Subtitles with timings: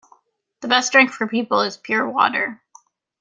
[0.61, 2.59] The best drink for people is pure water.